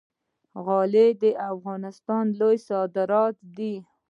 [0.65, 3.75] غالۍ د افغانستان لوی صادرات دي